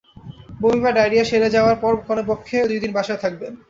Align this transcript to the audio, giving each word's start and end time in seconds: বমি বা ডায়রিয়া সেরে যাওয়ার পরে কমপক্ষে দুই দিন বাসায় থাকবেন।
বমি 0.61 0.79
বা 0.83 0.91
ডায়রিয়া 0.97 1.25
সেরে 1.29 1.49
যাওয়ার 1.55 1.77
পরে 1.81 1.97
কমপক্ষে 2.07 2.57
দুই 2.69 2.79
দিন 2.83 2.91
বাসায় 2.97 3.21
থাকবেন। 3.23 3.51